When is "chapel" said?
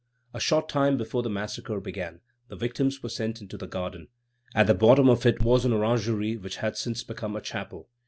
7.41-7.87